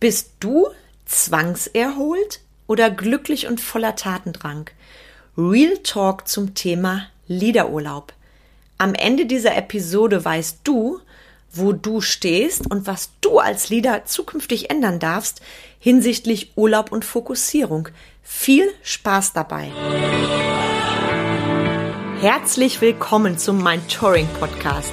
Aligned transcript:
Bist 0.00 0.30
du 0.40 0.68
zwangserholt 1.04 2.40
oder 2.66 2.90
glücklich 2.90 3.46
und 3.46 3.60
voller 3.60 3.96
Tatendrang? 3.96 4.70
Real 5.36 5.76
Talk 5.82 6.26
zum 6.26 6.54
Thema 6.54 7.08
Liederurlaub. 7.28 8.14
Am 8.78 8.94
Ende 8.94 9.26
dieser 9.26 9.54
Episode 9.58 10.24
weißt 10.24 10.60
du, 10.64 11.00
wo 11.52 11.72
du 11.72 12.00
stehst 12.00 12.70
und 12.70 12.86
was 12.86 13.10
du 13.20 13.40
als 13.40 13.68
Leader 13.68 14.06
zukünftig 14.06 14.70
ändern 14.70 15.00
darfst 15.00 15.42
hinsichtlich 15.78 16.52
Urlaub 16.56 16.92
und 16.92 17.04
Fokussierung. 17.04 17.90
Viel 18.22 18.72
Spaß 18.82 19.34
dabei! 19.34 19.70
Herzlich 22.22 22.80
willkommen 22.80 23.36
zum 23.36 23.62
Mind 23.62 23.90
Touring 23.92 24.28
Podcast, 24.38 24.92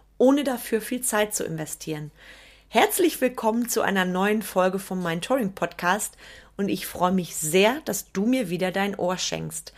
ohne 0.21 0.43
dafür 0.43 0.81
viel 0.81 1.01
Zeit 1.01 1.33
zu 1.33 1.43
investieren. 1.43 2.11
Herzlich 2.67 3.19
willkommen 3.21 3.67
zu 3.67 3.81
einer 3.81 4.05
neuen 4.05 4.43
Folge 4.43 4.77
vom 4.77 5.01
Mind 5.01 5.25
Touring 5.25 5.53
Podcast 5.53 6.15
und 6.57 6.69
ich 6.69 6.85
freue 6.85 7.11
mich 7.11 7.35
sehr, 7.35 7.81
dass 7.85 8.11
du 8.11 8.27
mir 8.27 8.51
wieder 8.51 8.69
dein 8.69 8.93
Ohr 8.93 9.17
schenkst. 9.17 9.73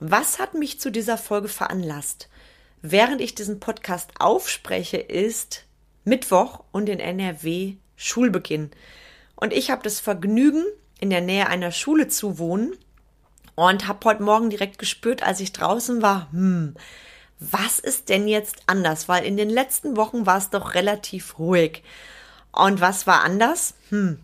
Was 0.00 0.38
hat 0.38 0.54
mich 0.54 0.80
zu 0.80 0.90
dieser 0.90 1.18
Folge 1.18 1.48
veranlasst? 1.48 2.30
Während 2.80 3.20
ich 3.20 3.34
diesen 3.34 3.60
Podcast 3.60 4.10
aufspreche, 4.18 4.96
ist 4.96 5.66
Mittwoch 6.02 6.64
und 6.72 6.88
in 6.88 6.98
NRW 6.98 7.74
Schulbeginn. 7.94 8.70
Und 9.36 9.52
ich 9.52 9.70
habe 9.70 9.82
das 9.82 10.00
Vergnügen, 10.00 10.64
in 10.98 11.10
der 11.10 11.20
Nähe 11.20 11.46
einer 11.46 11.72
Schule 11.72 12.08
zu 12.08 12.38
wohnen 12.38 12.74
und 13.54 13.86
habe 13.86 14.02
heute 14.06 14.22
Morgen 14.22 14.48
direkt 14.48 14.78
gespürt, 14.78 15.22
als 15.22 15.40
ich 15.40 15.52
draußen 15.52 16.00
war, 16.00 16.32
hm, 16.32 16.74
was 17.40 17.78
ist 17.78 18.08
denn 18.08 18.26
jetzt 18.28 18.56
anders? 18.66 19.08
Weil 19.08 19.24
in 19.24 19.36
den 19.36 19.50
letzten 19.50 19.96
Wochen 19.96 20.26
war 20.26 20.38
es 20.38 20.50
doch 20.50 20.74
relativ 20.74 21.38
ruhig. 21.38 21.82
Und 22.52 22.80
was 22.80 23.06
war 23.06 23.22
anders? 23.22 23.74
Hm, 23.90 24.18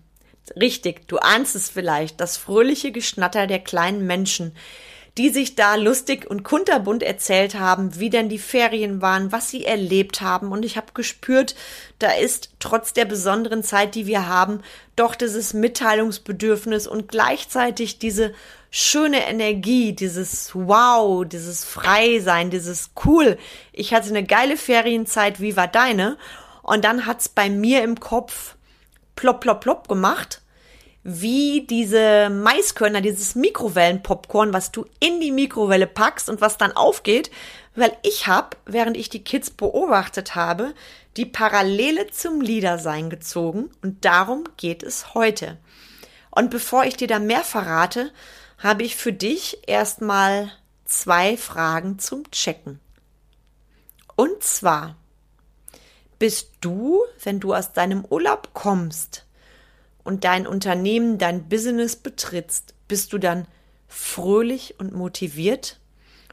richtig, 0.57 1.07
du 1.09 1.19
ahnst 1.19 1.55
es 1.55 1.70
vielleicht, 1.70 2.20
das 2.20 2.37
fröhliche 2.37 2.91
Geschnatter 2.91 3.47
der 3.47 3.61
kleinen 3.61 4.07
Menschen, 4.07 4.53
die 5.17 5.31
sich 5.31 5.55
da 5.55 5.77
lustig 5.77 6.29
und 6.29 6.42
kunterbunt 6.42 7.05
erzählt 7.05 7.55
haben, 7.55 8.01
wie 8.01 8.11
denn 8.11 8.29
die 8.29 8.39
Ferien 8.39 9.01
waren, 9.01 9.31
was 9.31 9.48
sie 9.48 9.65
erlebt 9.65 10.20
haben. 10.20 10.51
Und 10.51 10.65
ich 10.65 10.77
habe 10.77 10.89
gespürt, 10.92 11.55
da 12.01 12.11
ist 12.11 12.51
trotz 12.59 12.92
der 12.95 13.05
besonderen 13.05 13.62
Zeit, 13.62 13.95
die 13.95 14.07
wir 14.07 14.27
haben, 14.27 14.61
doch 14.97 15.15
dieses 15.15 15.55
Mitteilungsbedürfnis 15.55 16.89
und 16.89 17.07
gleichzeitig 17.07 18.01
diese 18.01 18.35
schöne 18.77 19.28
Energie, 19.28 19.92
dieses 19.92 20.53
Wow, 20.53 21.25
dieses 21.25 21.64
Freisein, 21.64 22.50
dieses 22.50 22.91
Cool. 23.05 23.39
Ich 23.72 23.94
hatte 23.94 24.08
eine 24.08 24.25
geile 24.25 24.56
Ferienzeit, 24.56 25.41
wie 25.41 25.56
war 25.56 25.69
deine? 25.69 26.19
Und 26.61 26.84
dann 26.84 27.06
hat's 27.06 27.28
bei 27.28 27.48
mir 27.48 27.84
im 27.84 28.00
Kopf 28.00 28.56
plopp, 29.14 29.42
plopp, 29.42 29.61
plopp 29.61 29.86
gemacht 29.86 30.41
wie 31.05 31.67
diese 31.69 32.30
Maiskörner, 32.30 33.00
dieses 33.00 33.34
Mikrowellenpopcorn, 33.36 34.52
was 34.52 34.72
du 34.72 34.86
in 34.98 35.20
die 35.20 35.33
Mikrowelle 35.33 35.86
packst 35.86 36.28
und 36.28 36.41
was 36.41 36.56
dann 36.56 36.72
aufgeht, 36.72 37.30
weil 37.77 37.97
ich 38.02 38.27
habe, 38.27 38.56
während 38.64 38.97
ich 38.97 39.08
die 39.08 39.22
Kids 39.22 39.50
beobachtet 39.50 40.34
habe, 40.34 40.74
die 41.17 41.27
Parallele 41.27 42.11
zum 42.11 42.40
Liedersein 42.40 43.11
gezogen 43.11 43.70
und 43.83 44.05
darum 44.05 44.45
geht 44.57 44.83
es 44.83 45.14
heute. 45.14 45.58
Und 46.30 46.51
bevor 46.51 46.84
ich 46.84 46.96
dir 46.96 47.07
da 47.07 47.18
mehr 47.20 47.45
verrate, 47.45 48.11
habe 48.64 48.83
ich 48.83 48.97
für 48.97 49.13
dich 49.13 49.58
erstmal 49.69 50.51
zwei 50.85 51.36
Fragen 51.36 52.01
zum 52.01 52.29
Checken. 52.33 52.80
Und 54.17 54.42
zwar, 54.42 54.97
bist 56.19 56.51
du, 56.61 57.02
wenn 57.23 57.39
du 57.39 57.55
aus 57.55 57.73
deinem 57.73 58.05
Urlaub 58.05 58.55
kommst, 58.55 59.25
und 60.05 60.25
dein 60.25 60.47
Unternehmen, 60.47 61.19
dein 61.19 61.48
Business 61.48 61.97
betrittst, 61.97 62.75
bist 62.86 63.13
du 63.13 63.19
dann 63.19 63.47
fröhlich 63.89 64.79
und 64.79 64.95
motiviert, 64.95 65.81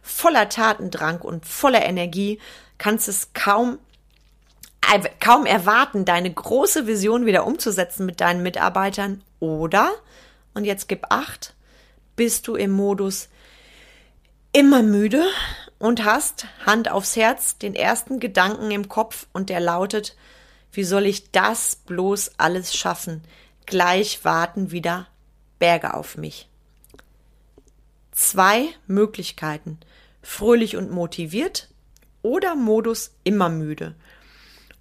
voller 0.02 0.50
Tatendrang 0.50 1.22
und 1.22 1.46
voller 1.46 1.86
Energie, 1.86 2.40
kannst 2.78 3.08
es 3.08 3.34
kaum 3.34 3.80
kaum 5.22 5.46
erwarten, 5.46 6.03
deine 6.03 6.34
große 6.34 6.86
Vision 6.86 7.25
wieder 7.25 7.48
umzusetzen 7.48 8.06
mit 8.06 8.19
deinen 8.19 8.44
Mitarbeitern 8.44 9.24
oder, 9.40 9.90
und 10.53 10.66
jetzt 10.66 10.90
gib 10.90 11.06
acht, 11.09 11.53
bist 12.16 12.48
du 12.48 12.56
im 12.56 12.72
Modus 12.72 13.30
immer 14.54 14.84
müde 14.84 15.24
und 15.80 16.04
hast 16.04 16.46
Hand 16.66 16.92
aufs 16.92 17.16
Herz 17.16 17.58
den 17.58 17.76
ersten 17.76 18.20
Gedanken 18.20 18.72
im 18.72 18.90
Kopf 18.90 19.28
und 19.34 19.50
der 19.50 19.60
lautet, 19.60 20.16
wie 20.72 20.84
soll 20.84 21.06
ich 21.06 21.32
das 21.32 21.76
bloß 21.76 22.32
alles 22.38 22.76
schaffen? 22.76 23.24
gleich 23.72 24.24
warten 24.26 24.72
wieder 24.72 25.08
Berge 25.58 25.94
auf 25.94 26.18
mich. 26.18 26.50
Zwei 28.12 28.68
Möglichkeiten. 28.86 29.80
Fröhlich 30.22 30.78
und 30.78 30.92
motiviert 30.92 31.70
oder 32.22 32.56
Modus 32.56 33.12
immer 33.24 33.50
müde. 33.50 33.96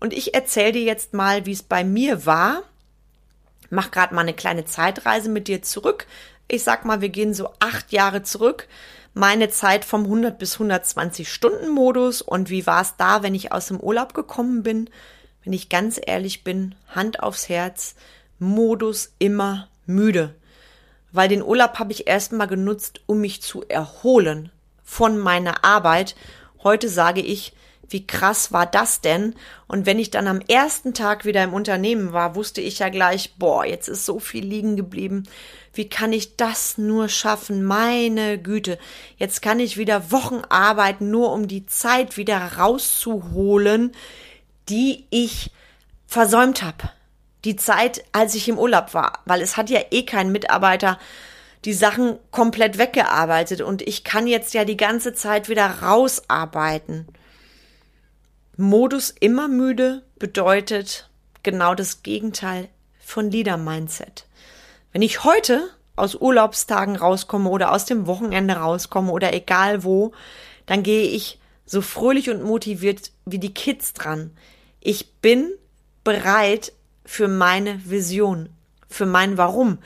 Und 0.01 0.13
ich 0.13 0.35
erzähle 0.35 0.73
dir 0.73 0.83
jetzt 0.83 1.15
mal, 1.15 1.47
wie 1.47 1.53
es 1.53 1.63
bei 1.63 1.85
mir 1.85 2.27
war. 2.27 2.63
Mach 3.71 3.91
gerade 3.91 4.15
mal 4.15 4.23
eine 4.23 4.35
kleine 4.35 4.65
Zeitreise 4.65 5.31
mit 5.31 5.49
dir 5.49 5.63
zurück. 5.63 6.07
Ich 6.53 6.65
sag 6.65 6.85
mal, 6.85 7.01
wir 7.01 7.11
gehen 7.11 7.33
so 7.33 7.51
acht 7.61 7.93
Jahre 7.93 8.25
zurück. 8.25 8.67
Meine 9.15 9.51
Zeit 9.51 9.85
vom 9.85 10.03
100 10.03 10.37
bis 10.37 10.55
120 10.55 11.33
Stunden 11.33 11.69
Modus. 11.69 12.23
Und 12.23 12.51
wie 12.51 12.67
war 12.67 12.83
es 12.83 12.97
da, 12.97 13.23
wenn 13.23 13.37
ich 13.37 13.53
aus 13.53 13.69
dem 13.69 13.79
Urlaub 13.79 14.15
gekommen 14.15 14.65
bin? 14.65 14.91
Wenn 15.45 15.53
ich 15.53 15.69
ganz 15.69 16.01
ehrlich 16.05 16.43
bin, 16.43 16.75
Hand 16.89 17.23
aufs 17.23 17.49
Herz, 17.49 17.95
Modus 18.41 19.13
immer 19.21 19.69
müde. 19.87 20.35
Weil 21.13 21.29
den 21.29 21.45
Urlaub 21.45 21.79
habe 21.79 21.93
ich 21.93 22.09
erstmal 22.09 22.49
genutzt, 22.49 23.01
um 23.07 23.21
mich 23.21 23.43
zu 23.43 23.63
erholen 23.69 24.51
von 24.83 25.19
meiner 25.19 25.65
Arbeit. 25.65 26.17
Heute 26.65 26.89
sage 26.89 27.21
ich, 27.21 27.53
wie 27.91 28.07
krass 28.07 28.53
war 28.53 28.67
das 28.67 29.01
denn? 29.01 29.35
Und 29.67 29.85
wenn 29.85 29.99
ich 29.99 30.11
dann 30.11 30.27
am 30.27 30.41
ersten 30.41 30.95
Tag 30.95 31.25
wieder 31.25 31.45
im 31.45 31.53
Unternehmen 31.53 32.13
war, 32.13 32.35
wusste 32.35 32.61
ich 32.61 32.79
ja 32.79 32.89
gleich, 32.89 33.35
boah, 33.37 33.65
jetzt 33.67 33.89
ist 33.89 34.07
so 34.07 34.19
viel 34.19 34.45
liegen 34.45 34.77
geblieben. 34.77 35.25
Wie 35.75 35.89
kann 35.89 36.13
ich 36.13 36.37
das 36.37 36.79
nur 36.79 37.09
schaffen? 37.09 37.63
Meine 37.65 38.39
Güte. 38.39 38.79
Jetzt 39.19 39.43
kann 39.43 39.61
ich 39.61 39.77
wieder 39.77 40.11
Wochen 40.11 40.43
arbeiten, 40.49 41.11
nur 41.11 41.33
um 41.33 41.49
die 41.49 41.67
Zeit 41.67 42.17
wieder 42.17 42.39
rauszuholen, 42.59 43.93
die 44.69 45.05
ich 45.11 45.51
versäumt 46.07 46.63
habe 46.63 46.91
die 47.45 47.57
Zeit, 47.57 48.05
als 48.13 48.35
ich 48.35 48.49
im 48.49 48.59
Urlaub 48.59 48.95
war, 48.95 49.21
weil 49.25 49.41
es 49.41 49.57
hat 49.57 49.71
ja 49.71 49.81
eh 49.91 50.05
kein 50.05 50.33
Mitarbeiter 50.33 50.99
die 51.65 51.73
Sachen 51.73 52.19
komplett 52.31 52.79
weggearbeitet 52.79 53.61
und 53.61 53.83
ich 53.83 54.05
kann 54.05 54.27
jetzt 54.27 54.55
ja 54.55 54.65
die 54.65 54.77
ganze 54.77 55.13
Zeit 55.15 55.49
wieder 55.49 55.83
rausarbeiten. 55.83 57.07
Modus 58.61 59.11
immer 59.19 59.49
müde 59.49 60.03
bedeutet 60.19 61.09
genau 61.43 61.75
das 61.75 62.03
Gegenteil 62.03 62.69
von 63.01 63.31
Leader 63.31 63.57
Mindset. 63.57 64.27
Wenn 64.93 65.03
ich 65.03 65.25
heute 65.25 65.71
aus 65.97 66.15
Urlaubstagen 66.15 66.97
rauskomme 66.97 67.49
oder 67.49 67.73
aus 67.73 67.85
dem 67.87 68.07
Wochenende 68.07 68.55
rauskomme 68.55 69.13
oder 69.13 69.33
egal 69.33 69.85
wo, 69.85 70.13
dann 70.67 70.83
gehe 70.83 71.05
ich 71.05 71.39
so 71.65 71.81
fröhlich 71.81 72.31
und 72.31 72.43
motiviert 72.43 73.13
wie 73.25 73.39
die 73.39 73.55
Kids 73.55 73.93
dran. 73.93 74.31
Ich 74.81 75.13
bin 75.15 75.53
bereit, 76.05 76.73
für 77.05 77.29
meine 77.29 77.81
Vision, 77.91 78.51
für 78.89 79.07
mein 79.07 79.37
Warum. 79.37 79.79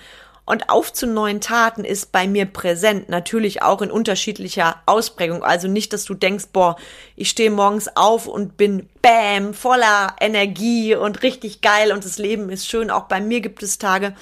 Und 0.47 0.69
auf 0.69 0.93
zu 0.93 1.07
neuen 1.07 1.41
Taten 1.41 1.85
ist 1.85 2.13
bei 2.13 2.27
mir 2.27 2.45
präsent, 2.45 3.09
natürlich 3.09 3.63
auch 3.63 3.81
in 3.81 3.91
unterschiedlicher 3.91 4.83
Ausprägung. 4.85 5.43
Also 5.43 5.69
nicht, 5.69 5.93
dass 5.95 6.05
du 6.05 6.13
denkst, 6.13 6.47
boah, 6.53 6.77
ich 7.17 7.31
stehe 7.31 7.51
morgens 7.51 7.97
auf 7.97 8.27
und 8.27 8.59
bin 8.59 8.89
bam, 9.01 9.55
voller 9.55 10.15
Energie 10.21 10.95
und 10.95 11.23
richtig 11.23 11.63
geil 11.63 11.93
und 11.93 12.05
das 12.05 12.19
Leben 12.19 12.51
ist 12.51 12.69
schön. 12.69 12.91
Auch 12.91 13.05
bei 13.05 13.23
mir 13.23 13.41
gibt 13.41 13.63
es 13.63 13.79
Tage, 13.79 14.15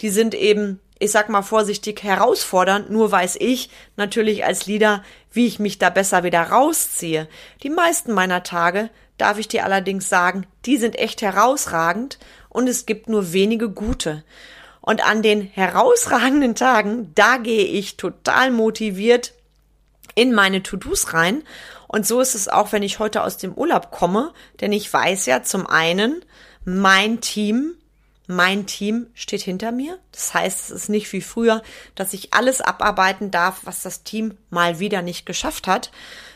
die 0.00 0.10
sind 0.10 0.34
eben, 0.34 0.78
ich 1.00 1.10
sag 1.10 1.28
mal 1.28 1.42
vorsichtig, 1.42 2.04
herausfordernd. 2.04 2.90
Nur 2.90 3.10
weiß 3.10 3.36
ich 3.40 3.68
natürlich 3.96 4.44
als 4.44 4.66
Leader, 4.66 5.02
wie 5.32 5.46
ich 5.46 5.58
mich 5.58 5.78
da 5.78 5.90
besser 5.90 6.22
wieder 6.22 6.42
rausziehe. 6.42 7.26
Die 7.64 7.70
meisten 7.70 8.12
meiner 8.12 8.44
Tage, 8.44 8.90
darf 9.18 9.38
ich 9.38 9.48
dir 9.48 9.64
allerdings 9.64 10.08
sagen, 10.08 10.46
die 10.66 10.76
sind 10.76 10.96
echt 10.98 11.22
herausragend 11.22 12.18
und 12.48 12.68
es 12.68 12.86
gibt 12.86 13.08
nur 13.08 13.32
wenige 13.32 13.70
gute. 13.70 14.24
Und 14.86 15.02
an 15.02 15.22
den 15.22 15.40
herausragenden 15.40 16.54
Tagen, 16.54 17.10
da 17.14 17.38
gehe 17.38 17.64
ich 17.64 17.96
total 17.96 18.50
motiviert 18.50 19.32
in 20.14 20.34
meine 20.34 20.62
To-Dos 20.62 21.14
rein. 21.14 21.42
Und 21.88 22.06
so 22.06 22.20
ist 22.20 22.34
es 22.34 22.48
auch, 22.48 22.72
wenn 22.72 22.82
ich 22.82 22.98
heute 22.98 23.22
aus 23.22 23.38
dem 23.38 23.54
Urlaub 23.54 23.90
komme, 23.90 24.34
denn 24.60 24.72
ich 24.72 24.92
weiß 24.92 25.24
ja 25.24 25.42
zum 25.42 25.66
einen, 25.66 26.22
mein 26.66 27.22
Team 27.22 27.76
mein 28.26 28.66
Team 28.66 29.08
steht 29.14 29.42
hinter 29.42 29.70
mir. 29.70 29.98
Das 30.12 30.32
heißt, 30.32 30.60
es 30.60 30.70
ist 30.70 30.88
nicht 30.88 31.12
wie 31.12 31.20
früher, 31.20 31.62
dass 31.94 32.14
ich 32.14 32.32
alles 32.32 32.60
abarbeiten 32.60 33.30
darf, 33.30 33.60
was 33.64 33.82
das 33.82 34.02
Team 34.02 34.36
mal 34.50 34.78
wieder 34.78 35.02
nicht 35.02 35.26
geschafft 35.26 35.66
hat, 35.66 35.90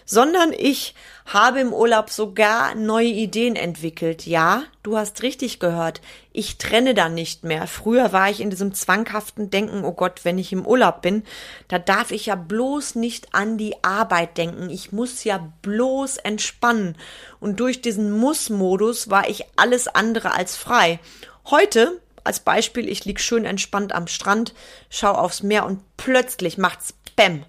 sondern 0.04 0.54
ich 0.56 0.94
habe 1.26 1.60
im 1.60 1.74
Urlaub 1.74 2.08
sogar 2.08 2.74
neue 2.74 3.08
Ideen 3.08 3.56
entwickelt. 3.56 4.26
Ja, 4.26 4.62
du 4.82 4.96
hast 4.96 5.22
richtig 5.22 5.60
gehört. 5.60 6.00
Ich 6.32 6.56
trenne 6.56 6.94
dann 6.94 7.12
nicht 7.12 7.44
mehr. 7.44 7.66
Früher 7.66 8.10
war 8.12 8.30
ich 8.30 8.40
in 8.40 8.48
diesem 8.48 8.72
zwanghaften 8.72 9.50
Denken, 9.50 9.84
oh 9.84 9.92
Gott, 9.92 10.24
wenn 10.24 10.38
ich 10.38 10.50
im 10.50 10.66
Urlaub 10.66 11.02
bin, 11.02 11.24
da 11.68 11.78
darf 11.78 12.10
ich 12.10 12.26
ja 12.26 12.36
bloß 12.36 12.94
nicht 12.94 13.34
an 13.34 13.58
die 13.58 13.84
Arbeit 13.84 14.38
denken. 14.38 14.70
Ich 14.70 14.92
muss 14.92 15.24
ja 15.24 15.52
bloß 15.60 16.16
entspannen. 16.18 16.96
Und 17.38 17.60
durch 17.60 17.82
diesen 17.82 18.10
Muss-Modus 18.10 19.10
war 19.10 19.28
ich 19.28 19.44
alles 19.56 19.88
andere 19.88 20.32
als 20.32 20.56
frei. 20.56 21.00
Heute, 21.50 21.98
als 22.24 22.40
Beispiel, 22.40 22.90
ich 22.90 23.06
lieg 23.06 23.20
schön 23.20 23.46
entspannt 23.46 23.94
am 23.94 24.06
Strand, 24.06 24.52
schau 24.90 25.12
aufs 25.12 25.42
Meer 25.42 25.64
und 25.64 25.80
plötzlich 25.96 26.58
macht's 26.58 26.92
Bäm. 27.16 27.42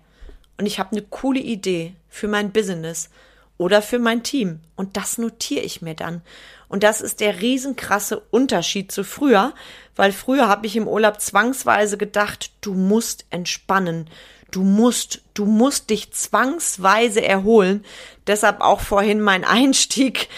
Und 0.58 0.66
ich 0.66 0.80
habe 0.80 0.94
eine 0.94 1.02
coole 1.02 1.42
Idee 1.42 1.94
für 2.08 2.30
mein 2.30 2.52
Business 2.52 3.10
oder 3.58 3.82
für 3.82 4.00
mein 4.00 4.24
Team. 4.24 4.62
Und 4.78 4.96
das 4.96 5.18
notiere 5.18 5.66
ich 5.66 5.82
mir 5.82 5.96
dann. 5.96 6.22
Und 6.70 6.84
das 6.84 7.02
ist 7.02 7.20
der 7.20 7.42
riesenkrasse 7.42 8.22
Unterschied 8.32 8.90
zu 8.90 9.04
früher, 9.04 9.54
weil 9.98 10.14
früher 10.14 10.48
habe 10.48 10.66
ich 10.66 10.78
im 10.78 10.88
Urlaub 10.88 11.20
zwangsweise 11.20 11.98
gedacht, 11.98 12.52
du 12.62 12.74
musst 12.76 13.26
entspannen. 13.32 14.10
Du 14.50 14.64
musst, 14.64 15.22
du 15.34 15.46
musst 15.46 15.90
dich 15.90 16.14
zwangsweise 16.14 17.22
erholen. 17.22 17.84
Deshalb 18.28 18.62
auch 18.62 18.80
vorhin 18.80 19.20
mein 19.20 19.44
Einstieg 19.44 20.30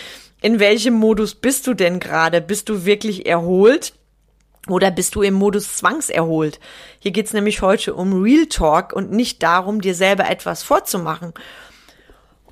in 0.41 0.59
welchem 0.59 0.95
Modus 0.95 1.35
bist 1.35 1.67
du 1.67 1.73
denn 1.73 1.99
gerade? 1.99 2.41
Bist 2.41 2.67
du 2.67 2.83
wirklich 2.83 3.25
erholt? 3.27 3.93
Oder 4.67 4.91
bist 4.91 5.15
du 5.15 5.21
im 5.21 5.35
Modus 5.35 5.77
zwangserholt? 5.77 6.59
Hier 6.99 7.11
geht's 7.11 7.33
nämlich 7.33 7.61
heute 7.61 7.95
um 7.95 8.21
Real 8.21 8.47
Talk 8.47 8.93
und 8.93 9.11
nicht 9.11 9.41
darum, 9.41 9.81
dir 9.81 9.95
selber 9.95 10.29
etwas 10.29 10.63
vorzumachen. 10.63 11.33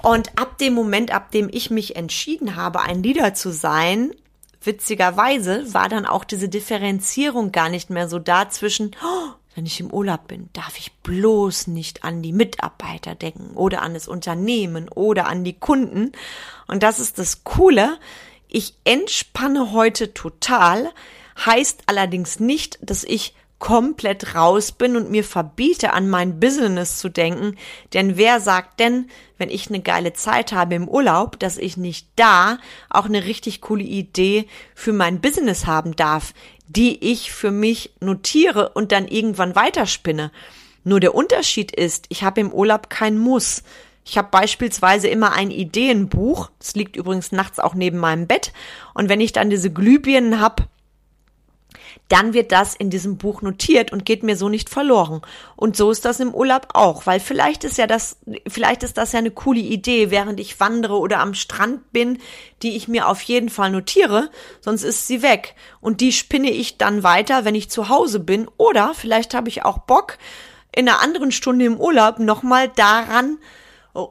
Und 0.01 0.39
ab 0.39 0.57
dem 0.59 0.73
Moment, 0.73 1.13
ab 1.13 1.31
dem 1.31 1.49
ich 1.51 1.71
mich 1.71 1.95
entschieden 1.95 2.55
habe, 2.55 2.81
ein 2.81 3.03
Leader 3.03 3.33
zu 3.33 3.51
sein, 3.51 4.11
witzigerweise 4.61 5.73
war 5.73 5.89
dann 5.89 6.05
auch 6.05 6.23
diese 6.23 6.49
Differenzierung 6.49 7.51
gar 7.51 7.69
nicht 7.69 7.89
mehr 7.89 8.07
so 8.07 8.17
da 8.17 8.49
zwischen, 8.49 8.95
oh, 9.03 9.33
wenn 9.55 9.65
ich 9.65 9.79
im 9.79 9.91
Urlaub 9.91 10.27
bin, 10.27 10.49
darf 10.53 10.77
ich 10.77 10.93
bloß 11.03 11.67
nicht 11.67 12.03
an 12.03 12.21
die 12.21 12.31
Mitarbeiter 12.31 13.15
denken 13.15 13.55
oder 13.55 13.81
an 13.81 13.93
das 13.93 14.07
Unternehmen 14.07 14.89
oder 14.89 15.27
an 15.27 15.43
die 15.43 15.57
Kunden. 15.57 16.11
Und 16.67 16.83
das 16.83 16.99
ist 16.99 17.19
das 17.19 17.43
Coole. 17.43 17.97
Ich 18.47 18.75
entspanne 18.83 19.71
heute 19.71 20.13
total, 20.13 20.91
heißt 21.45 21.83
allerdings 21.87 22.39
nicht, 22.39 22.79
dass 22.81 23.03
ich 23.03 23.33
komplett 23.59 24.35
raus 24.35 24.71
bin 24.71 24.95
und 24.95 25.11
mir 25.11 25.23
verbiete, 25.23 25.93
an 25.93 26.09
mein 26.09 26.39
Business 26.39 26.97
zu 26.97 27.09
denken. 27.09 27.57
Denn 27.93 28.17
wer 28.17 28.39
sagt 28.39 28.79
denn, 28.79 29.09
wenn 29.37 29.49
ich 29.49 29.67
eine 29.67 29.81
geile 29.81 30.13
Zeit 30.13 30.53
habe 30.53 30.75
im 30.75 30.87
Urlaub, 30.87 31.37
dass 31.39 31.57
ich 31.57 31.77
nicht 31.77 32.07
da 32.15 32.57
auch 32.89 33.05
eine 33.05 33.25
richtig 33.25 33.61
coole 33.61 33.83
Idee 33.83 34.47
für 34.73 34.93
mein 34.93 35.21
Business 35.21 35.67
haben 35.67 35.95
darf, 35.95 36.33
die 36.67 37.11
ich 37.11 37.31
für 37.31 37.51
mich 37.51 37.91
notiere 37.99 38.69
und 38.69 38.91
dann 38.91 39.07
irgendwann 39.07 39.55
weiterspinne. 39.55 40.31
Nur 40.83 40.99
der 40.99 41.13
Unterschied 41.13 41.71
ist, 41.71 42.05
ich 42.09 42.23
habe 42.23 42.41
im 42.41 42.53
Urlaub 42.53 42.89
kein 42.89 43.17
Muss. 43.17 43.63
Ich 44.05 44.17
habe 44.17 44.29
beispielsweise 44.31 45.07
immer 45.07 45.33
ein 45.33 45.51
Ideenbuch, 45.51 46.49
das 46.57 46.75
liegt 46.75 46.95
übrigens 46.95 47.31
nachts 47.31 47.59
auch 47.59 47.75
neben 47.75 47.97
meinem 47.97 48.25
Bett, 48.25 48.53
und 48.93 49.09
wenn 49.09 49.21
ich 49.21 49.33
dann 49.33 49.49
diese 49.49 49.71
Glühbirnen 49.71 50.39
habe, 50.39 50.63
dann 52.07 52.33
wird 52.33 52.51
das 52.51 52.75
in 52.75 52.89
diesem 52.89 53.17
Buch 53.17 53.41
notiert 53.41 53.91
und 53.91 54.05
geht 54.05 54.23
mir 54.23 54.35
so 54.35 54.49
nicht 54.49 54.69
verloren. 54.69 55.21
Und 55.55 55.77
so 55.77 55.91
ist 55.91 56.05
das 56.05 56.19
im 56.19 56.33
Urlaub 56.33 56.69
auch, 56.73 57.05
weil 57.05 57.19
vielleicht 57.19 57.63
ist 57.63 57.77
ja 57.77 57.87
das, 57.87 58.17
vielleicht 58.47 58.83
ist 58.83 58.97
das 58.97 59.11
ja 59.11 59.19
eine 59.19 59.31
coole 59.31 59.59
Idee, 59.59 60.11
während 60.11 60.39
ich 60.39 60.59
wandere 60.59 60.99
oder 60.99 61.19
am 61.19 61.33
Strand 61.33 61.91
bin, 61.91 62.19
die 62.63 62.75
ich 62.75 62.87
mir 62.87 63.07
auf 63.07 63.21
jeden 63.21 63.49
Fall 63.49 63.71
notiere, 63.71 64.29
sonst 64.61 64.83
ist 64.83 65.07
sie 65.07 65.21
weg. 65.21 65.55
Und 65.81 66.01
die 66.01 66.11
spinne 66.11 66.51
ich 66.51 66.77
dann 66.77 67.03
weiter, 67.03 67.45
wenn 67.45 67.55
ich 67.55 67.69
zu 67.69 67.89
Hause 67.89 68.19
bin. 68.19 68.47
Oder 68.57 68.93
vielleicht 68.93 69.33
habe 69.33 69.49
ich 69.49 69.65
auch 69.65 69.79
Bock, 69.79 70.17
in 70.75 70.87
einer 70.87 71.01
anderen 71.01 71.31
Stunde 71.31 71.65
im 71.65 71.79
Urlaub 71.79 72.19
nochmal 72.19 72.69
daran 72.69 73.37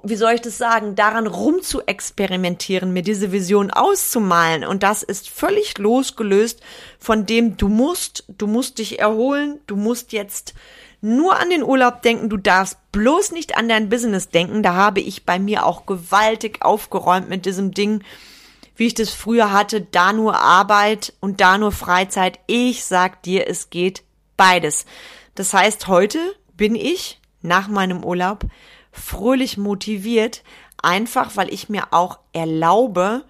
wie 0.03 0.17
soll 0.17 0.33
ich 0.33 0.41
das 0.41 0.59
sagen, 0.59 0.95
daran 0.95 1.27
rum 1.27 1.63
zu 1.63 1.83
experimentieren, 1.83 2.93
mir 2.93 3.03
diese 3.03 3.33
Vision 3.33 3.71
auszumalen. 3.71 4.65
Und 4.65 4.83
das 4.83 5.03
ist 5.03 5.29
völlig 5.29 5.79
losgelöst 5.79 6.61
von 6.99 7.27
dem, 7.27 7.57
du 7.57 7.69
musst, 7.69 8.25
du 8.29 8.47
musst 8.47 8.79
dich 8.79 8.99
erholen, 8.99 9.61
du 9.67 9.77
musst 9.77 10.13
jetzt 10.13 10.55
nur 11.01 11.39
an 11.39 11.51
den 11.51 11.63
Urlaub 11.63 12.03
denken, 12.03 12.29
du 12.29 12.37
darfst 12.37 12.79
bloß 12.93 13.33
nicht 13.33 13.57
an 13.57 13.69
dein 13.69 13.89
Business 13.89 14.31
denken. 14.31 14.63
Da 14.63 14.75
habe 14.75 15.01
ich 15.01 15.25
bei 15.25 15.39
mir 15.39 15.65
auch 15.65 15.87
gewaltig 15.87 16.63
aufgeräumt 16.63 17.29
mit 17.29 17.47
diesem 17.47 17.73
Ding, 17.73 18.03
wie 18.77 18.87
ich 18.87 18.95
das 18.95 19.11
früher 19.11 19.53
hatte, 19.53 19.81
da 19.81 20.13
nur 20.13 20.41
Arbeit 20.41 21.13
und 21.21 21.41
da 21.41 21.59
nur 21.59 21.73
Freizeit. 21.73 22.39
Ich 22.47 22.85
sag 22.85 23.23
dir, 23.23 23.49
es 23.49 23.71
geht 23.71 24.03
beides. 24.37 24.87
Das 25.35 25.53
heißt, 25.55 25.89
heute 25.89 26.19
bin 26.57 26.75
ich 26.75 27.21
nach 27.43 27.69
meinem 27.69 28.05
Urlaub 28.05 28.45
fröhlich 28.93 29.57
motiviert, 29.57 30.43
einfach 30.83 31.37
weil 31.37 31.53
ich 31.53 31.69
mir 31.69 31.93
auch 31.93 32.19
erlaube, 32.33 33.25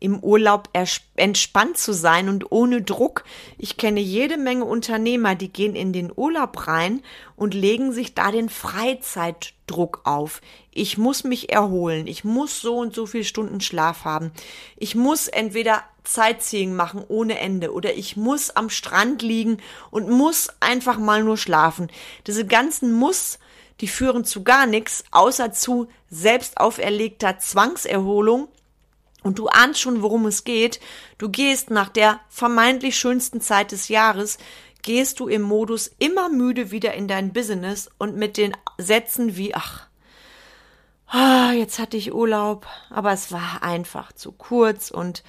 im 0.00 0.20
Urlaub 0.20 0.68
entspannt 1.16 1.76
zu 1.76 1.92
sein 1.92 2.28
und 2.28 2.52
ohne 2.52 2.82
Druck. 2.82 3.24
Ich 3.56 3.76
kenne 3.76 4.00
jede 4.00 4.36
Menge 4.36 4.64
Unternehmer, 4.64 5.34
die 5.34 5.52
gehen 5.52 5.74
in 5.74 5.92
den 5.92 6.12
Urlaub 6.14 6.68
rein 6.68 7.02
und 7.34 7.54
legen 7.54 7.92
sich 7.92 8.14
da 8.14 8.30
den 8.30 8.48
Freizeitdruck 8.48 10.02
auf. 10.04 10.40
Ich 10.70 10.98
muss 10.98 11.24
mich 11.24 11.50
erholen. 11.50 12.06
Ich 12.06 12.22
muss 12.22 12.60
so 12.60 12.76
und 12.76 12.94
so 12.94 13.06
viele 13.06 13.24
Stunden 13.24 13.60
Schlaf 13.60 14.04
haben. 14.04 14.30
Ich 14.76 14.94
muss 14.94 15.26
entweder 15.26 15.82
Sightseeing 16.04 16.74
machen 16.74 17.04
ohne 17.08 17.38
Ende 17.38 17.72
oder 17.72 17.94
ich 17.94 18.16
muss 18.16 18.50
am 18.50 18.70
Strand 18.70 19.22
liegen 19.22 19.58
und 19.90 20.08
muss 20.08 20.48
einfach 20.60 20.98
mal 20.98 21.24
nur 21.24 21.36
schlafen. 21.36 21.90
Diese 22.26 22.46
ganzen 22.46 22.92
Muss 22.92 23.38
die 23.80 23.88
führen 23.88 24.24
zu 24.24 24.42
gar 24.42 24.66
nichts, 24.66 25.04
außer 25.10 25.52
zu 25.52 25.88
selbst 26.10 26.58
auferlegter 26.58 27.38
Zwangserholung. 27.38 28.48
Und 29.22 29.38
du 29.38 29.48
ahnst 29.48 29.80
schon, 29.80 30.02
worum 30.02 30.26
es 30.26 30.44
geht. 30.44 30.80
Du 31.18 31.28
gehst 31.28 31.70
nach 31.70 31.88
der 31.88 32.20
vermeintlich 32.28 32.96
schönsten 32.96 33.40
Zeit 33.40 33.72
des 33.72 33.88
Jahres, 33.88 34.38
gehst 34.82 35.20
du 35.20 35.28
im 35.28 35.42
Modus 35.42 35.90
immer 35.98 36.28
müde 36.28 36.70
wieder 36.70 36.94
in 36.94 37.08
dein 37.08 37.32
Business 37.32 37.90
und 37.98 38.16
mit 38.16 38.36
den 38.36 38.56
Sätzen 38.78 39.36
wie, 39.36 39.54
ach, 39.54 39.88
ah, 41.08 41.52
jetzt 41.52 41.78
hatte 41.78 41.96
ich 41.96 42.14
Urlaub, 42.14 42.66
aber 42.90 43.12
es 43.12 43.32
war 43.32 43.62
einfach 43.62 44.12
zu 44.12 44.32
kurz 44.32 44.90
und 44.90 45.24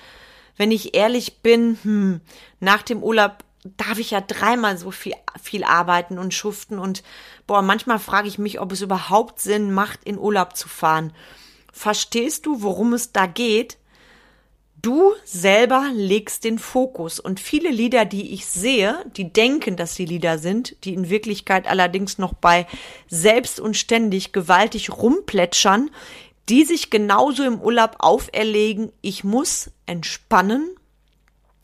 wenn 0.56 0.72
ich 0.72 0.94
ehrlich 0.94 1.42
bin, 1.42 1.80
hm, 1.84 2.22
nach 2.60 2.84
dem 2.84 3.02
Urlaub 3.02 3.46
darf 3.64 4.00
ich 4.00 4.12
ja 4.12 4.22
dreimal 4.22 4.78
so 4.78 4.92
viel, 4.92 5.14
viel 5.42 5.64
arbeiten 5.64 6.18
und 6.18 6.34
schuften 6.34 6.80
und 6.80 7.04
boah, 7.48 7.62
manchmal 7.62 8.00
frage 8.00 8.28
ich 8.28 8.40
mich, 8.40 8.60
ob 8.60 8.72
es 8.72 8.82
überhaupt 8.82 9.40
Sinn 9.40 9.72
macht, 9.72 10.04
in 10.04 10.18
Urlaub 10.18 10.56
zu 10.56 10.70
fahren. 10.70 11.14
Verstehst 11.74 12.46
du, 12.46 12.62
worum 12.62 12.94
es 12.94 13.12
da 13.12 13.26
geht? 13.26 13.78
Du 14.82 15.12
selber 15.26 15.90
legst 15.94 16.46
den 16.46 16.58
Fokus 16.58 17.20
und 17.20 17.42
viele 17.42 17.70
Lieder, 17.70 18.06
die 18.06 18.34
ich 18.34 18.46
sehe, 18.46 19.04
die 19.18 19.34
denken, 19.34 19.76
dass 19.76 19.96
sie 19.96 20.06
Lieder 20.06 20.38
sind, 20.38 20.78
die 20.86 20.94
in 20.94 21.10
Wirklichkeit 21.10 21.68
allerdings 21.68 22.18
noch 22.18 22.34
bei 22.34 22.66
selbst 23.10 23.60
und 23.60 23.76
ständig 23.76 24.32
gewaltig 24.32 24.90
rumplätschern, 24.90 25.92
die 26.48 26.64
sich 26.64 26.90
genauso 26.90 27.44
im 27.44 27.60
Urlaub 27.60 27.98
auferlegen, 28.00 28.94
ich 29.02 29.26
muss 29.26 29.70
entspannen, 29.86 30.79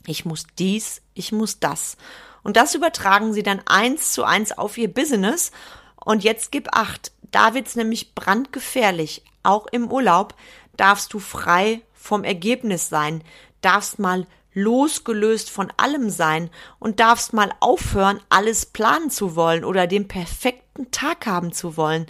ich 0.06 0.24
muss 0.24 0.46
dies, 0.58 1.02
ich 1.14 1.32
muss 1.32 1.60
das. 1.60 1.96
Und 2.42 2.56
das 2.56 2.74
übertragen 2.74 3.32
sie 3.32 3.42
dann 3.42 3.60
eins 3.66 4.12
zu 4.12 4.24
eins 4.24 4.56
auf 4.56 4.78
ihr 4.78 4.92
Business. 4.92 5.50
Und 5.96 6.22
jetzt 6.22 6.52
gib 6.52 6.68
acht. 6.72 7.12
Da 7.32 7.54
wird's 7.54 7.74
nämlich 7.74 8.14
brandgefährlich. 8.14 9.24
Auch 9.42 9.66
im 9.66 9.90
Urlaub 9.90 10.34
darfst 10.76 11.12
du 11.12 11.18
frei 11.18 11.82
vom 11.92 12.22
Ergebnis 12.22 12.88
sein, 12.88 13.24
darfst 13.62 13.98
mal 13.98 14.26
losgelöst 14.54 15.50
von 15.50 15.72
allem 15.76 16.08
sein 16.08 16.50
und 16.78 17.00
darfst 17.00 17.32
mal 17.32 17.52
aufhören, 17.60 18.20
alles 18.28 18.64
planen 18.64 19.10
zu 19.10 19.36
wollen 19.36 19.64
oder 19.64 19.86
den 19.86 20.08
perfekten 20.08 20.90
Tag 20.90 21.26
haben 21.26 21.52
zu 21.52 21.76
wollen. 21.76 22.06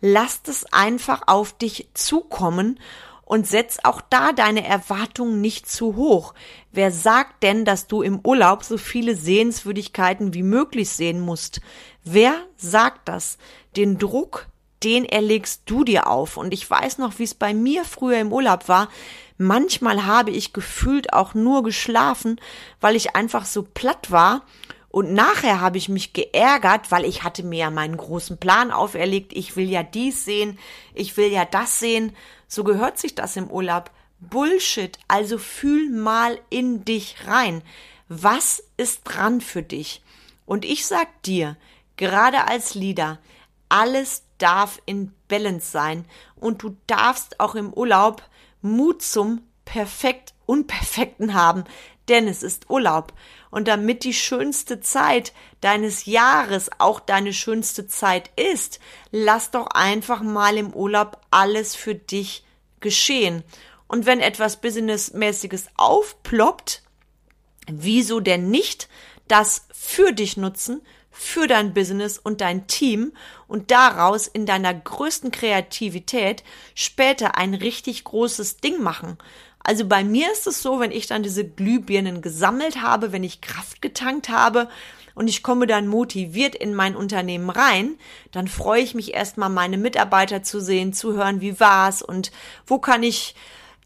Lass 0.00 0.40
es 0.46 0.64
einfach 0.72 1.22
auf 1.26 1.56
dich 1.56 1.88
zukommen 1.94 2.80
Und 3.34 3.48
setz 3.48 3.80
auch 3.82 4.00
da 4.00 4.30
deine 4.30 4.64
Erwartungen 4.64 5.40
nicht 5.40 5.68
zu 5.68 5.96
hoch. 5.96 6.34
Wer 6.70 6.92
sagt 6.92 7.42
denn, 7.42 7.64
dass 7.64 7.88
du 7.88 8.00
im 8.00 8.20
Urlaub 8.22 8.62
so 8.62 8.78
viele 8.78 9.16
Sehenswürdigkeiten 9.16 10.34
wie 10.34 10.44
möglich 10.44 10.90
sehen 10.90 11.18
musst? 11.18 11.60
Wer 12.04 12.36
sagt 12.56 13.08
das? 13.08 13.38
Den 13.74 13.98
Druck, 13.98 14.46
den 14.84 15.04
erlegst 15.04 15.62
du 15.66 15.82
dir 15.82 16.06
auf. 16.06 16.36
Und 16.36 16.54
ich 16.54 16.70
weiß 16.70 16.98
noch, 16.98 17.18
wie 17.18 17.24
es 17.24 17.34
bei 17.34 17.54
mir 17.54 17.84
früher 17.84 18.20
im 18.20 18.32
Urlaub 18.32 18.68
war. 18.68 18.88
Manchmal 19.36 20.06
habe 20.06 20.30
ich 20.30 20.52
gefühlt 20.52 21.12
auch 21.12 21.34
nur 21.34 21.64
geschlafen, 21.64 22.40
weil 22.80 22.94
ich 22.94 23.16
einfach 23.16 23.46
so 23.46 23.64
platt 23.64 24.12
war 24.12 24.42
und 24.94 25.12
nachher 25.12 25.60
habe 25.60 25.76
ich 25.76 25.88
mich 25.88 26.12
geärgert, 26.12 26.92
weil 26.92 27.04
ich 27.04 27.24
hatte 27.24 27.42
mir 27.42 27.58
ja 27.58 27.70
meinen 27.70 27.96
großen 27.96 28.38
Plan 28.38 28.70
auferlegt. 28.70 29.32
Ich 29.32 29.56
will 29.56 29.68
ja 29.68 29.82
dies 29.82 30.24
sehen, 30.24 30.56
ich 30.94 31.16
will 31.16 31.32
ja 31.32 31.44
das 31.44 31.80
sehen. 31.80 32.14
So 32.46 32.62
gehört 32.62 32.96
sich 33.00 33.16
das 33.16 33.34
im 33.34 33.50
Urlaub. 33.50 33.90
Bullshit. 34.20 34.96
Also 35.08 35.38
fühl 35.38 35.90
mal 35.90 36.38
in 36.48 36.84
dich 36.84 37.26
rein. 37.26 37.62
Was 38.08 38.62
ist 38.76 39.00
dran 39.02 39.40
für 39.40 39.64
dich? 39.64 40.00
Und 40.46 40.64
ich 40.64 40.86
sag 40.86 41.08
dir, 41.24 41.56
gerade 41.96 42.46
als 42.46 42.76
Leader, 42.76 43.18
alles 43.68 44.22
darf 44.38 44.80
in 44.86 45.12
Balance 45.26 45.72
sein 45.72 46.04
und 46.36 46.62
du 46.62 46.76
darfst 46.86 47.40
auch 47.40 47.56
im 47.56 47.72
Urlaub 47.72 48.22
Mut 48.62 49.02
zum 49.02 49.42
perfekt 49.64 50.34
Unperfekten 50.46 51.34
haben, 51.34 51.64
denn 52.08 52.28
es 52.28 52.44
ist 52.44 52.70
Urlaub. 52.70 53.12
Und 53.54 53.68
damit 53.68 54.02
die 54.02 54.12
schönste 54.12 54.80
Zeit 54.80 55.32
deines 55.60 56.06
Jahres 56.06 56.70
auch 56.78 56.98
deine 56.98 57.32
schönste 57.32 57.86
Zeit 57.86 58.32
ist, 58.34 58.80
lass 59.12 59.52
doch 59.52 59.68
einfach 59.68 60.22
mal 60.22 60.56
im 60.56 60.74
Urlaub 60.74 61.20
alles 61.30 61.76
für 61.76 61.94
dich 61.94 62.44
geschehen. 62.80 63.44
Und 63.86 64.06
wenn 64.06 64.18
etwas 64.18 64.60
Businessmäßiges 64.60 65.68
aufploppt, 65.76 66.82
wieso 67.70 68.18
denn 68.18 68.50
nicht 68.50 68.88
das 69.28 69.68
für 69.72 70.12
dich 70.12 70.36
nutzen, 70.36 70.82
für 71.12 71.46
dein 71.46 71.74
Business 71.74 72.18
und 72.18 72.40
dein 72.40 72.66
Team 72.66 73.12
und 73.46 73.70
daraus 73.70 74.26
in 74.26 74.46
deiner 74.46 74.74
größten 74.74 75.30
Kreativität 75.30 76.42
später 76.74 77.38
ein 77.38 77.54
richtig 77.54 78.02
großes 78.02 78.56
Ding 78.56 78.82
machen. 78.82 79.16
Also 79.64 79.86
bei 79.86 80.04
mir 80.04 80.30
ist 80.30 80.46
es 80.46 80.62
so, 80.62 80.78
wenn 80.78 80.92
ich 80.92 81.06
dann 81.06 81.22
diese 81.22 81.44
Glühbirnen 81.44 82.20
gesammelt 82.20 82.82
habe, 82.82 83.12
wenn 83.12 83.24
ich 83.24 83.40
Kraft 83.40 83.80
getankt 83.80 84.28
habe 84.28 84.68
und 85.14 85.26
ich 85.26 85.42
komme 85.42 85.66
dann 85.66 85.88
motiviert 85.88 86.54
in 86.54 86.74
mein 86.74 86.94
Unternehmen 86.94 87.48
rein, 87.48 87.94
dann 88.30 88.46
freue 88.46 88.82
ich 88.82 88.94
mich 88.94 89.14
erstmal, 89.14 89.48
meine 89.48 89.78
Mitarbeiter 89.78 90.42
zu 90.42 90.60
sehen, 90.60 90.92
zu 90.92 91.14
hören, 91.14 91.40
wie 91.40 91.58
war's 91.60 92.02
und 92.02 92.30
wo 92.66 92.78
kann 92.78 93.02
ich 93.02 93.34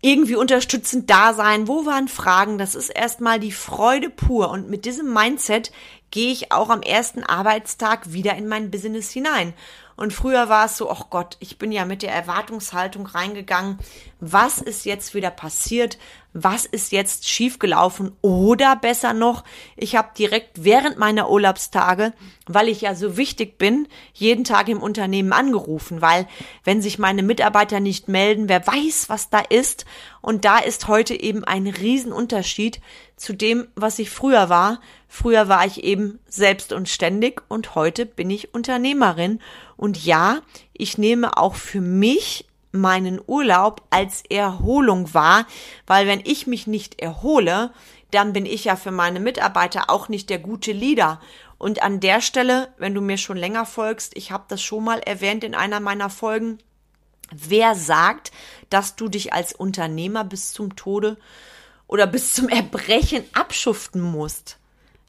irgendwie 0.01 0.37
unterstützend 0.37 1.11
da 1.11 1.33
sein, 1.33 1.69
wo 1.69 1.87
waren 1.87 2.09
Fragen, 2.09 2.59
das 2.59 2.75
ist 2.75 2.91
erstmal 2.91 3.39
die 3.39 3.53
Freude 3.53 4.11
pur 4.11 4.51
und 4.51 4.69
mit 4.69 4.85
diesem 4.85 5.13
Mindset 5.13 5.73
gehe 6.11 6.33
ich 6.33 6.53
auch 6.53 6.71
am 6.71 6.83
ersten 6.83 7.23
Arbeitstag 7.23 8.13
wieder 8.13 8.35
in 8.37 8.49
mein 8.49 8.71
Business 8.71 9.11
hinein. 9.11 9.55
Und 9.97 10.13
früher 10.13 10.49
war 10.49 10.67
es 10.67 10.77
so, 10.77 10.89
ach 10.91 11.11
Gott, 11.11 11.37
ich 11.41 11.59
bin 11.59 11.73
ja 11.73 11.85
mit 11.85 12.03
der 12.03 12.15
Erwartungshaltung 12.15 13.07
reingegangen. 13.07 13.81
Was 14.21 14.61
ist 14.61 14.85
jetzt 14.85 15.15
wieder 15.15 15.31
passiert? 15.31 15.97
Was 16.33 16.67
ist 16.67 16.91
jetzt 16.91 17.29
schiefgelaufen? 17.29 18.13
Oder 18.21 18.75
besser 18.75 19.13
noch, 19.13 19.45
ich 19.77 19.95
habe 19.95 20.11
direkt 20.19 20.65
während 20.65 20.99
meiner 20.99 21.31
Urlaubstage, 21.31 22.13
weil 22.47 22.69
ich 22.69 22.81
ja 22.81 22.97
so 22.97 23.17
wichtig 23.17 23.59
bin, 23.59 23.87
jeden 24.13 24.43
Tag 24.43 24.69
im 24.69 24.83
Unternehmen 24.83 25.33
angerufen, 25.33 26.03
weil 26.03 26.27
wenn 26.65 26.83
sich 26.83 26.99
meine 26.99 27.23
Mitarbeiter 27.23 27.79
nicht 27.79 28.09
melden, 28.09 28.49
wer 28.49 28.67
weiß, 28.67 29.09
was 29.09 29.31
da 29.31 29.39
ist. 29.39 29.87
Und 30.21 30.45
da 30.45 30.59
ist 30.59 30.89
heute 30.89 31.19
eben 31.19 31.45
ein 31.45 31.69
Riesenunterschied 31.69 32.81
zu 33.17 33.35
dem, 33.35 33.69
was 33.77 34.01
ich 34.01 34.11
früher 34.11 34.49
war. 34.49 34.81
Früher 35.07 35.49
war 35.49 35.65
ich 35.65 35.85
eben 35.85 36.19
selbst 36.29 36.73
und 36.73 36.89
ständig 36.89 37.43
und 37.49 37.77
heute 37.77 38.05
bin 38.05 38.31
ich 38.31 38.53
Unternehmerin. 38.53 39.41
Und 39.77 40.05
ja, 40.05 40.41
ich 40.73 40.99
nehme 40.99 41.37
auch 41.37 41.55
für 41.55 41.81
mich 41.81 42.48
meinen 42.73 43.21
Urlaub 43.27 43.83
als 43.91 44.23
Erholung 44.29 45.15
wahr, 45.15 45.47
weil 45.87 46.07
wenn 46.07 46.21
ich 46.25 46.47
mich 46.47 46.67
nicht 46.67 47.01
erhole, 47.01 47.71
dann 48.11 48.33
bin 48.33 48.47
ich 48.47 48.65
ja 48.65 48.77
für 48.77 48.91
meine 48.91 49.21
Mitarbeiter 49.21 49.91
auch 49.91 50.09
nicht 50.09 50.31
der 50.31 50.39
gute 50.39 50.73
Leader. 50.73 51.21
Und 51.59 51.83
an 51.83 52.01
der 52.01 52.21
Stelle, 52.21 52.73
wenn 52.79 52.95
du 52.95 53.01
mir 53.01 53.19
schon 53.19 53.37
länger 53.37 53.67
folgst, 53.67 54.17
ich 54.17 54.31
habe 54.31 54.45
das 54.49 54.63
schon 54.63 54.85
mal 54.85 55.01
erwähnt 55.01 55.45
in 55.45 55.55
einer 55.55 55.81
meiner 55.81 56.09
Folgen, 56.09 56.59
wer 57.31 57.75
sagt, 57.75 58.33
dass 58.71 58.97
du 58.97 59.09
dich 59.09 59.33
als 59.33 59.53
Unternehmer 59.53 60.25
bis 60.25 60.53
zum 60.53 60.77
Tode 60.77 61.17
oder 61.87 62.07
bis 62.07 62.33
zum 62.33 62.49
Erbrechen 62.49 63.25
abschuften 63.33 64.01
musst? 64.01 64.59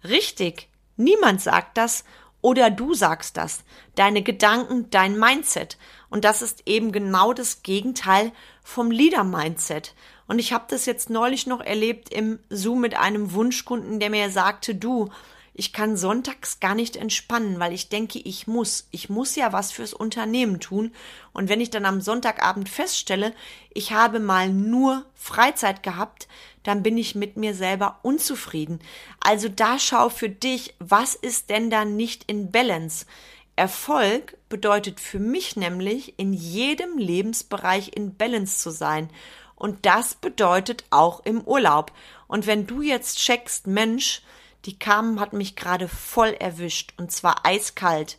Richtig, 0.03 0.69
niemand 0.97 1.41
sagt 1.41 1.77
das 1.77 2.03
oder 2.41 2.69
du 2.69 2.93
sagst 2.93 3.37
das. 3.37 3.63
Deine 3.95 4.23
Gedanken, 4.23 4.89
dein 4.89 5.17
Mindset. 5.17 5.77
Und 6.09 6.25
das 6.25 6.41
ist 6.41 6.63
eben 6.65 6.91
genau 6.91 7.33
das 7.33 7.63
Gegenteil 7.63 8.31
vom 8.63 8.91
Leader-Mindset. 8.91 9.93
Und 10.27 10.39
ich 10.39 10.53
habe 10.53 10.65
das 10.69 10.85
jetzt 10.85 11.09
neulich 11.09 11.47
noch 11.47 11.61
erlebt 11.61 12.13
im 12.13 12.39
Zoom 12.49 12.81
mit 12.81 12.95
einem 12.95 13.33
Wunschkunden, 13.33 13.99
der 13.99 14.09
mir 14.09 14.29
sagte, 14.29 14.75
du, 14.75 15.09
ich 15.59 15.73
kann 15.73 15.97
sonntags 15.97 16.61
gar 16.61 16.73
nicht 16.73 16.95
entspannen, 16.95 17.59
weil 17.59 17.73
ich 17.73 17.89
denke, 17.89 18.17
ich 18.19 18.47
muss. 18.47 18.87
Ich 18.91 19.09
muss 19.09 19.35
ja 19.35 19.51
was 19.51 19.73
fürs 19.73 19.93
Unternehmen 19.93 20.61
tun. 20.61 20.93
Und 21.33 21.49
wenn 21.49 21.59
ich 21.59 21.69
dann 21.69 21.85
am 21.85 21.99
Sonntagabend 21.99 22.69
feststelle, 22.69 23.33
ich 23.73 23.91
habe 23.91 24.21
mal 24.21 24.47
nur 24.47 25.05
Freizeit 25.15 25.83
gehabt, 25.83 26.29
dann 26.63 26.81
bin 26.81 26.97
ich 26.97 27.13
mit 27.13 27.35
mir 27.35 27.53
selber 27.53 27.99
unzufrieden. 28.03 28.79
Also 29.19 29.49
da 29.49 29.79
schau 29.79 30.07
für 30.07 30.29
dich, 30.29 30.75
was 30.79 31.13
ist 31.13 31.49
denn 31.49 31.69
da 31.69 31.83
nicht 31.83 32.23
in 32.31 32.51
Balance? 32.51 33.05
Erfolg 33.59 34.37
bedeutet 34.47 35.01
für 35.01 35.19
mich 35.19 35.57
nämlich, 35.57 36.17
in 36.17 36.31
jedem 36.31 36.97
Lebensbereich 36.97 37.91
in 37.93 38.15
Balance 38.15 38.59
zu 38.59 38.71
sein. 38.71 39.09
Und 39.55 39.85
das 39.85 40.15
bedeutet 40.15 40.85
auch 40.91 41.25
im 41.25 41.41
Urlaub. 41.41 41.91
Und 42.29 42.47
wenn 42.47 42.67
du 42.67 42.81
jetzt 42.81 43.17
checkst, 43.17 43.67
Mensch, 43.67 44.21
die 44.63 44.79
Carmen 44.79 45.19
hat 45.19 45.33
mich 45.33 45.57
gerade 45.57 45.89
voll 45.89 46.29
erwischt 46.29 46.93
und 46.95 47.11
zwar 47.11 47.45
eiskalt. 47.45 48.17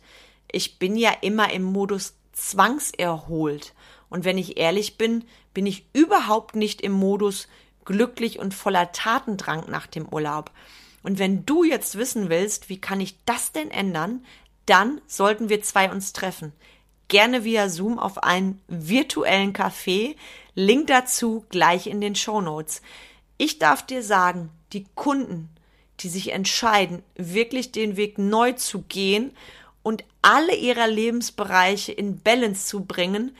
Ich 0.51 0.77
bin 0.77 0.95
ja 0.95 1.11
immer 1.21 1.51
im 1.51 1.63
Modus 1.63 2.13
zwangserholt. 2.33 3.73
Und 4.11 4.25
wenn 4.25 4.37
ich 4.37 4.57
ehrlich 4.57 4.99
bin, 4.99 5.23
bin 5.55 5.65
ich 5.65 5.87
überhaupt 5.93 6.55
nicht 6.55 6.81
im 6.81 6.91
Modus 6.91 7.47
glücklich 7.83 8.37
und 8.37 8.53
voller 8.53 8.91
Tatendrang 8.91 9.65
nach 9.71 9.87
dem 9.87 10.07
Urlaub. 10.07 10.51
Und 11.01 11.17
wenn 11.17 11.47
du 11.47 11.63
jetzt 11.63 11.97
wissen 11.97 12.29
willst, 12.29 12.69
wie 12.69 12.79
kann 12.79 13.01
ich 13.01 13.15
das 13.25 13.51
denn 13.51 13.71
ändern, 13.71 14.23
dann 14.65 15.01
sollten 15.07 15.49
wir 15.49 15.61
zwei 15.61 15.91
uns 15.91 16.13
treffen. 16.13 16.53
Gerne 17.07 17.43
via 17.43 17.67
Zoom 17.67 17.99
auf 17.99 18.23
einen 18.23 18.61
virtuellen 18.67 19.53
Café. 19.53 20.15
Link 20.55 20.87
dazu 20.87 21.45
gleich 21.49 21.87
in 21.87 21.99
den 21.99 22.15
Show 22.15 22.41
Notes. 22.41 22.81
Ich 23.37 23.59
darf 23.59 23.85
dir 23.85 24.03
sagen, 24.03 24.49
die 24.71 24.85
Kunden, 24.95 25.49
die 25.99 26.09
sich 26.09 26.31
entscheiden, 26.31 27.03
wirklich 27.15 27.71
den 27.71 27.97
Weg 27.97 28.17
neu 28.17 28.53
zu 28.53 28.83
gehen 28.83 29.31
und 29.83 30.03
alle 30.21 30.55
ihrer 30.55 30.87
Lebensbereiche 30.87 31.91
in 31.91 32.19
Balance 32.21 32.67
zu 32.67 32.85
bringen, 32.85 33.35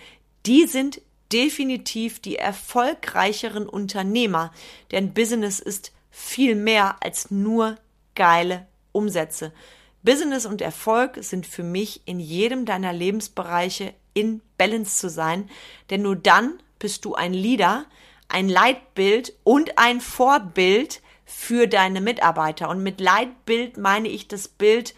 die 0.45 0.65
sind 0.65 1.01
definitiv 1.31 2.19
die 2.19 2.35
erfolgreicheren 2.35 3.67
Unternehmer, 3.67 4.51
denn 4.91 5.13
Business 5.13 5.59
ist 5.59 5.91
viel 6.09 6.55
mehr 6.55 6.97
als 7.01 7.31
nur 7.31 7.77
geile 8.15 8.67
Umsätze. 8.91 9.53
Business 10.03 10.45
und 10.45 10.61
Erfolg 10.61 11.17
sind 11.23 11.45
für 11.45 11.63
mich 11.63 12.01
in 12.05 12.19
jedem 12.19 12.65
deiner 12.65 12.93
Lebensbereiche 12.93 13.93
in 14.13 14.41
Balance 14.57 14.97
zu 14.97 15.09
sein, 15.09 15.49
denn 15.89 16.01
nur 16.01 16.15
dann 16.15 16.59
bist 16.79 17.05
du 17.05 17.15
ein 17.15 17.33
Leader, 17.33 17.85
ein 18.27 18.49
Leitbild 18.49 19.33
und 19.43 19.77
ein 19.77 20.01
Vorbild 20.01 21.01
für 21.25 21.67
deine 21.67 22.01
Mitarbeiter. 22.01 22.69
Und 22.69 22.83
mit 22.83 22.99
Leitbild 22.99 23.77
meine 23.77 24.07
ich 24.07 24.27
das 24.27 24.47
Bild 24.47 24.95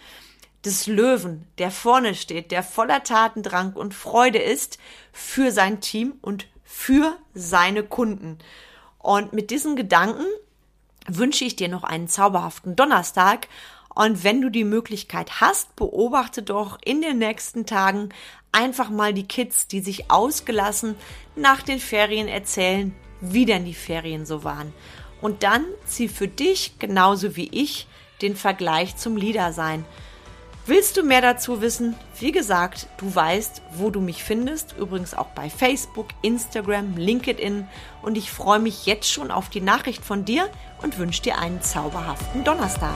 des 0.65 0.87
Löwen, 0.87 1.45
der 1.57 1.71
vorne 1.71 2.15
steht, 2.15 2.51
der 2.51 2.63
voller 2.63 3.03
Tatendrang 3.03 3.73
und 3.73 3.93
Freude 3.93 4.39
ist 4.39 4.77
für 5.11 5.51
sein 5.51 5.81
Team 5.81 6.13
und 6.21 6.47
für 6.63 7.17
seine 7.33 7.83
Kunden. 7.83 8.39
Und 8.97 9.33
mit 9.33 9.51
diesen 9.51 9.75
Gedanken 9.75 10.25
wünsche 11.07 11.43
ich 11.43 11.55
dir 11.55 11.67
noch 11.67 11.83
einen 11.83 12.07
zauberhaften 12.07 12.75
Donnerstag. 12.75 13.47
Und 13.95 14.23
wenn 14.23 14.41
du 14.41 14.49
die 14.49 14.63
Möglichkeit 14.63 15.41
hast, 15.41 15.75
beobachte 15.75 16.41
doch 16.41 16.79
in 16.83 17.01
den 17.01 17.19
nächsten 17.19 17.65
Tagen 17.65 18.09
einfach 18.51 18.89
mal 18.89 19.13
die 19.13 19.27
Kids, 19.27 19.67
die 19.67 19.81
sich 19.81 20.09
ausgelassen 20.09 20.95
nach 21.35 21.61
den 21.61 21.79
Ferien 21.79 22.27
erzählen, 22.27 22.93
wie 23.21 23.45
denn 23.45 23.65
die 23.65 23.73
Ferien 23.73 24.25
so 24.25 24.43
waren. 24.43 24.73
Und 25.21 25.43
dann 25.43 25.65
zieh 25.85 26.07
für 26.07 26.27
dich, 26.27 26.79
genauso 26.79 27.35
wie 27.35 27.49
ich, 27.51 27.87
den 28.21 28.35
Vergleich 28.35 28.97
zum 28.97 29.15
Leader 29.15 29.53
sein. 29.53 29.85
Willst 30.65 30.95
du 30.95 31.03
mehr 31.03 31.21
dazu 31.21 31.61
wissen? 31.61 31.95
Wie 32.19 32.31
gesagt, 32.31 32.87
du 32.97 33.13
weißt, 33.13 33.61
wo 33.75 33.89
du 33.89 33.99
mich 33.99 34.23
findest. 34.23 34.75
Übrigens 34.77 35.13
auch 35.13 35.27
bei 35.27 35.49
Facebook, 35.49 36.07
Instagram, 36.21 36.95
LinkedIn. 36.95 37.67
Und 38.01 38.17
ich 38.17 38.31
freue 38.31 38.59
mich 38.59 38.85
jetzt 38.85 39.11
schon 39.11 39.29
auf 39.29 39.49
die 39.49 39.61
Nachricht 39.61 40.05
von 40.05 40.23
dir 40.23 40.49
und 40.81 40.97
wünsche 40.97 41.21
dir 41.21 41.37
einen 41.37 41.61
zauberhaften 41.61 42.45
Donnerstag. 42.45 42.95